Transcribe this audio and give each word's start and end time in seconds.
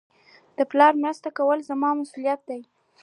د 0.57 0.59
پلار 0.71 0.93
مرسته 1.03 1.29
کول 1.37 1.59
زما 1.69 1.89
مسئولیت 1.99 2.39
دئ. 2.47 2.61